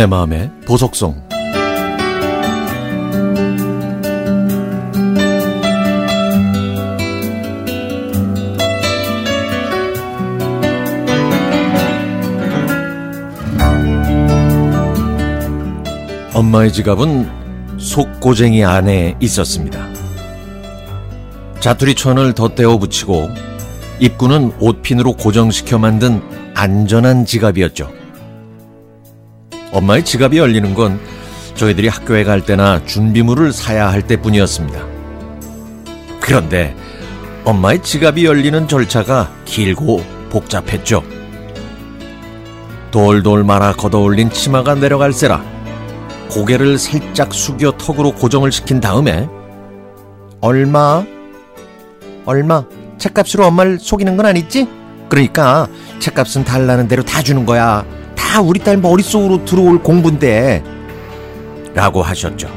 내 0.00 0.06
마음의 0.06 0.50
보석성 0.64 1.14
엄마의 16.32 16.72
지갑은 16.72 17.28
속고쟁이 17.76 18.64
안에 18.64 19.18
있었습니다. 19.20 19.86
자투리천을 21.60 22.32
덧대어 22.32 22.78
붙이고 22.78 23.28
입구는 23.98 24.54
옷핀으로 24.60 25.12
고정시켜 25.12 25.76
만든 25.76 26.22
안전한 26.54 27.26
지갑이었죠. 27.26 27.99
엄마의 29.72 30.04
지갑이 30.04 30.38
열리는 30.38 30.74
건 30.74 31.00
저희들이 31.54 31.88
학교에 31.88 32.24
갈 32.24 32.44
때나 32.44 32.84
준비물을 32.84 33.52
사야 33.52 33.90
할 33.90 34.02
때뿐이었습니다. 34.06 34.84
그런데 36.20 36.74
엄마의 37.44 37.82
지갑이 37.82 38.24
열리는 38.24 38.68
절차가 38.68 39.30
길고 39.44 40.02
복잡했죠. 40.30 41.02
돌돌 42.90 43.44
말아 43.44 43.74
걷어올린 43.74 44.30
치마가 44.30 44.74
내려갈세라 44.74 45.44
고개를 46.30 46.78
살짝 46.78 47.32
숙여 47.32 47.72
턱으로 47.72 48.12
고정을 48.12 48.52
시킨 48.52 48.80
다음에 48.80 49.28
얼마? 50.40 51.04
얼마? 52.24 52.64
책값으로 52.98 53.46
엄마를 53.46 53.78
속이는 53.78 54.16
건 54.16 54.26
아니지? 54.26 54.68
그러니까 55.08 55.68
책값은 55.98 56.44
달라는 56.44 56.86
대로 56.88 57.02
다 57.02 57.22
주는 57.22 57.44
거야. 57.44 57.84
다 58.20 58.40
우리 58.40 58.60
딸 58.60 58.76
머릿속으로 58.76 59.44
들어올 59.46 59.82
공부인데. 59.82 60.62
라고 61.74 62.02
하셨죠. 62.02 62.48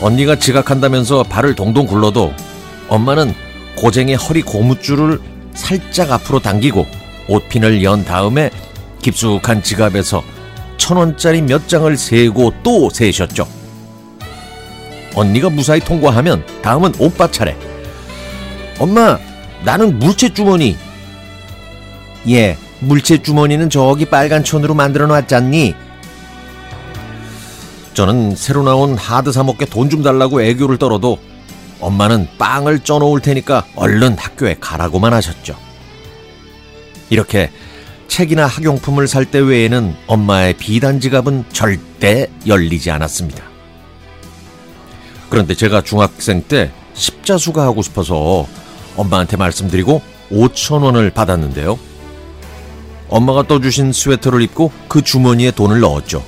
언니가 0.00 0.34
지각한다면서 0.36 1.24
발을 1.24 1.54
동동 1.54 1.86
굴러도 1.86 2.32
엄마는 2.88 3.34
고쟁의 3.76 4.16
허리 4.16 4.42
고무줄을 4.42 5.20
살짝 5.52 6.10
앞으로 6.10 6.40
당기고 6.40 6.86
옷핀을 7.28 7.84
연 7.84 8.04
다음에 8.04 8.50
깊숙한 9.02 9.62
지갑에서 9.62 10.24
천 10.78 10.96
원짜리 10.96 11.42
몇 11.42 11.68
장을 11.68 11.96
세고 11.96 12.54
또 12.62 12.90
세셨죠. 12.90 13.46
언니가 15.14 15.48
무사히 15.50 15.80
통과하면 15.80 16.44
다음은 16.62 16.94
오빠 16.98 17.30
차례. 17.30 17.56
엄마, 18.78 19.18
나는 19.64 19.98
물체 19.98 20.32
주머니. 20.32 20.76
예, 22.28 22.56
물체 22.84 23.22
주머니는 23.22 23.70
저기 23.70 24.04
빨간 24.04 24.44
천으로 24.44 24.74
만들어 24.74 25.06
놨잖니. 25.06 25.74
저는 27.94 28.34
새로 28.36 28.62
나온 28.62 28.96
하드 28.96 29.32
사먹게 29.32 29.66
돈 29.66 29.88
좀 29.88 30.02
달라고 30.02 30.42
애교를 30.42 30.78
떨어도 30.78 31.18
엄마는 31.80 32.28
빵을 32.38 32.80
쪄놓을 32.80 33.20
테니까 33.20 33.66
얼른 33.76 34.16
학교에 34.18 34.56
가라고만 34.60 35.12
하셨죠. 35.12 35.56
이렇게 37.10 37.50
책이나 38.08 38.46
학용품을 38.46 39.06
살 39.08 39.24
때 39.26 39.38
외에는 39.38 39.94
엄마의 40.06 40.54
비단 40.54 41.00
지갑은 41.00 41.44
절대 41.52 42.28
열리지 42.46 42.90
않았습니다. 42.90 43.42
그런데 45.30 45.54
제가 45.54 45.82
중학생 45.82 46.42
때 46.42 46.70
십자수가 46.94 47.62
하고 47.62 47.82
싶어서 47.82 48.46
엄마한테 48.96 49.36
말씀드리고 49.36 50.00
5천 50.30 50.82
원을 50.82 51.10
받았는데요. 51.10 51.78
엄마가 53.08 53.46
떠주신 53.46 53.92
스웨터를 53.92 54.42
입고 54.42 54.72
그 54.88 55.02
주머니에 55.02 55.50
돈을 55.50 55.80
넣었죠. 55.80 56.24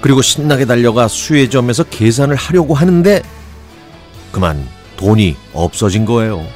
그리고 0.00 0.22
신나게 0.22 0.64
달려가 0.66 1.08
수혜점에서 1.08 1.84
계산을 1.84 2.36
하려고 2.36 2.74
하는데 2.74 3.22
그만 4.32 4.66
돈이 4.96 5.36
없어진 5.52 6.04
거예요. 6.04 6.46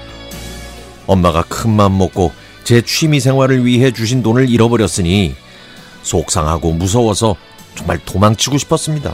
엄마가 1.07 1.43
큰 1.43 1.71
맘 1.73 1.99
먹고 1.99 2.33
제 2.65 2.83
취미 2.83 3.19
생활을 3.21 3.65
위해 3.65 3.91
주신 3.91 4.23
돈을 4.23 4.49
잃어버렸으니 4.49 5.35
속상하고 6.03 6.73
무서워서 6.73 7.35
정말 7.75 7.99
도망치고 8.05 8.59
싶었습니다. 8.59 9.13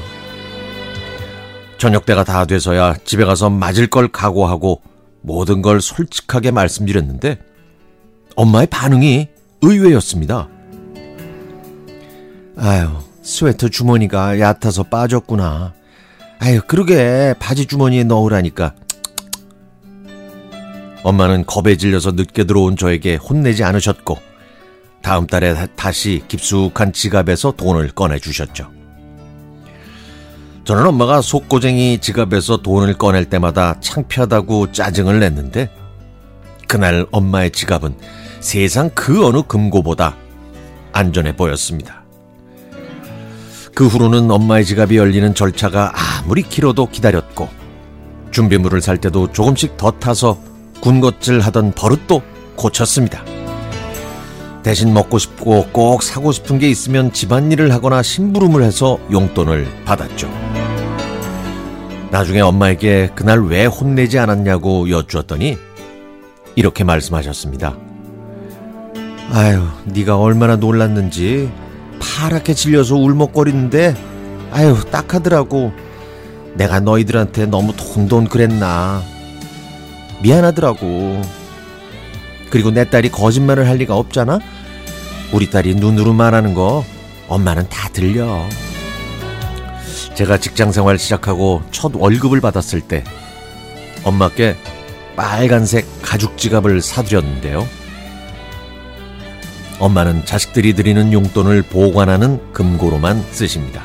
저녁 1.78 2.04
때가 2.06 2.24
다 2.24 2.44
돼서야 2.44 2.94
집에 3.04 3.24
가서 3.24 3.48
맞을 3.50 3.86
걸 3.86 4.08
각오하고 4.08 4.82
모든 5.22 5.62
걸 5.62 5.80
솔직하게 5.80 6.50
말씀드렸는데 6.50 7.38
엄마의 8.34 8.66
반응이 8.66 9.28
의외였습니다. 9.62 10.48
아유, 12.56 12.88
스웨터 13.22 13.68
주머니가 13.68 14.38
얕아서 14.40 14.84
빠졌구나. 14.84 15.74
아유, 16.38 16.60
그러게 16.66 17.34
바지 17.38 17.66
주머니에 17.66 18.04
넣으라니까. 18.04 18.74
엄마는 21.02 21.46
겁에 21.46 21.76
질려서 21.76 22.12
늦게 22.12 22.44
들어온 22.44 22.76
저에게 22.76 23.16
혼내지 23.16 23.62
않으셨고 23.62 24.18
다음 25.02 25.26
달에 25.26 25.54
다시 25.76 26.24
깊숙한 26.26 26.92
지갑에서 26.92 27.52
돈을 27.52 27.90
꺼내 27.90 28.18
주셨죠. 28.18 28.72
저는 30.64 30.84
엄마가 30.84 31.20
속고쟁이 31.20 32.00
지갑에서 32.00 32.56
돈을 32.56 32.94
꺼낼 32.94 33.26
때마다 33.26 33.78
창피하다고 33.80 34.72
짜증을 34.72 35.20
냈는데 35.20 35.70
그날 36.66 37.06
엄마의 37.12 37.52
지갑은 37.52 37.94
세상 38.40 38.90
그 38.94 39.26
어느 39.26 39.42
금고보다 39.42 40.16
안전해 40.92 41.34
보였습니다. 41.34 42.04
그 43.74 43.86
후로는 43.86 44.30
엄마의 44.30 44.64
지갑이 44.64 44.96
열리는 44.96 45.34
절차가 45.34 45.92
아무리 45.94 46.42
길어도 46.42 46.86
기다렸고 46.86 47.48
준비물을 48.30 48.80
살 48.80 48.98
때도 48.98 49.32
조금씩 49.32 49.76
더 49.76 49.90
타서 49.90 50.38
군것질 50.80 51.40
하던 51.40 51.72
버릇도 51.72 52.22
고쳤습니다. 52.56 53.22
대신 54.62 54.92
먹고 54.92 55.18
싶고 55.18 55.68
꼭 55.72 56.02
사고 56.02 56.32
싶은 56.32 56.58
게 56.58 56.68
있으면 56.68 57.12
집안일을 57.12 57.72
하거나 57.72 58.02
심부름을 58.02 58.62
해서 58.62 58.98
용돈을 59.12 59.84
받았죠. 59.84 60.28
나중에 62.10 62.40
엄마에게 62.40 63.10
그날 63.14 63.40
왜 63.44 63.66
혼내지 63.66 64.18
않았냐고 64.18 64.90
여쭈었더니 64.90 65.58
이렇게 66.54 66.82
말씀하셨습니다. 66.82 67.76
아유, 69.32 69.66
네가 69.84 70.18
얼마나 70.18 70.56
놀랐는지 70.56 71.50
파랗게 72.00 72.54
질려서 72.54 72.96
울먹거리는데 72.96 73.94
아유, 74.52 74.76
딱하더라고. 74.90 75.72
내가 76.54 76.80
너희들한테 76.80 77.46
너무 77.46 77.74
돈돈 77.76 78.28
그랬나. 78.28 79.02
미안하더라고. 80.22 81.20
그리고 82.48 82.70
내 82.70 82.88
딸이 82.88 83.10
거짓말을 83.10 83.68
할 83.68 83.76
리가 83.76 83.94
없잖아? 83.96 84.38
우리 85.32 85.50
딸이 85.50 85.74
눈으로 85.74 86.12
말하는 86.14 86.54
거 86.54 86.84
엄마는 87.28 87.68
다 87.68 87.88
들려. 87.90 88.46
제가 90.14 90.38
직장 90.38 90.72
생활 90.72 90.98
시작하고 90.98 91.62
첫 91.72 91.92
월급을 91.94 92.40
받았을 92.40 92.80
때 92.80 93.04
엄마께 94.04 94.56
빨간색 95.16 95.86
가죽 96.00 96.38
지갑을 96.38 96.80
사드렸는데요. 96.80 97.66
엄마는 99.78 100.24
자식들이 100.24 100.74
드리는 100.74 101.12
용돈을 101.12 101.62
보관하는 101.62 102.40
금고로만 102.52 103.22
쓰십니다. 103.30 103.82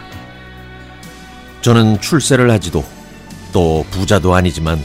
저는 1.62 2.00
출세를 2.02 2.50
하지도 2.50 2.84
또 3.52 3.86
부자도 3.92 4.34
아니지만 4.34 4.80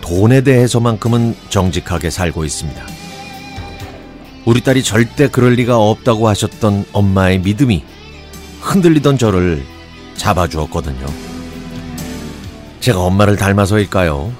돈에 0.00 0.40
대해서만큼은 0.40 1.36
정직하게 1.50 2.10
살고 2.10 2.44
있습니다. 2.44 2.82
우리 4.46 4.62
딸이 4.62 4.82
절대 4.82 5.28
그럴 5.28 5.52
리가 5.52 5.76
없다고 5.78 6.26
하셨던 6.28 6.86
엄마의 6.92 7.40
믿음이 7.40 7.84
흔들리던 8.60 9.18
저를 9.18 9.62
잡아주었거든요. 10.16 11.06
제가 12.80 13.00
엄마를 13.00 13.36
닮아서일까요? 13.36 14.32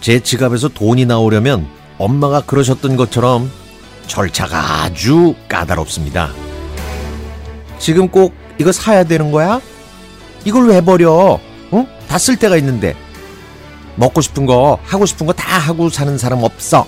제 0.00 0.20
지갑에서 0.20 0.68
돈이 0.68 1.06
나오려면 1.06 1.66
엄마가 1.98 2.42
그러셨던 2.42 2.96
것처럼 2.96 3.50
절차가 4.06 4.82
아주 4.84 5.34
까다롭습니다. 5.48 6.30
지금 7.78 8.08
꼭 8.08 8.34
이거 8.58 8.72
사야 8.72 9.04
되는 9.04 9.30
거야? 9.32 9.60
이걸 10.44 10.68
왜 10.68 10.80
버려? 10.80 11.38
응? 11.72 11.86
다 12.08 12.16
쓸 12.18 12.36
때가 12.36 12.56
있는데. 12.56 12.94
먹고 13.96 14.20
싶은 14.20 14.44
거, 14.46 14.78
하고 14.84 15.06
싶은 15.06 15.26
거 15.26 15.32
다 15.32 15.58
하고 15.58 15.88
사는 15.88 16.16
사람 16.18 16.42
없어. 16.42 16.86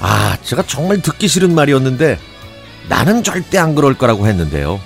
아, 0.00 0.36
제가 0.42 0.62
정말 0.66 1.00
듣기 1.00 1.28
싫은 1.28 1.54
말이었는데 1.54 2.18
나는 2.88 3.22
절대 3.22 3.58
안 3.58 3.74
그럴 3.74 3.94
거라고 3.94 4.26
했는데요. 4.26 4.80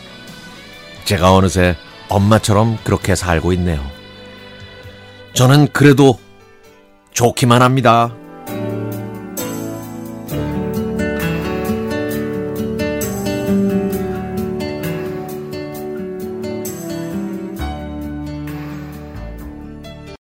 제가 1.05 1.35
어느새 1.35 1.77
엄마처럼 2.09 2.79
그렇게 2.85 3.15
살고 3.15 3.53
있네요. 3.55 3.85
저는 5.35 5.69
그래도 5.73 6.19
좋기만 7.13 7.63
합니다. 7.63 8.15